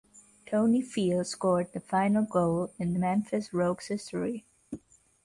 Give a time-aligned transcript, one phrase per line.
[0.47, 4.47] Tony Field scored the final goal in Memphis Rogues history.